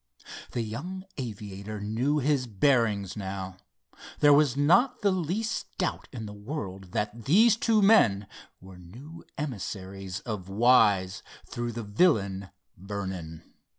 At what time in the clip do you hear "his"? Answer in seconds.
2.17-2.47